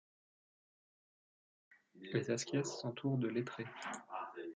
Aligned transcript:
Les 1.93 2.31
Askias 2.31 2.63
s'entourent 2.79 3.19
de 3.19 3.27
lettrés. 3.27 3.67